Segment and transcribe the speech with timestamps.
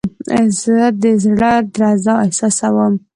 [0.59, 2.93] زه د زړه درزا احساسوم.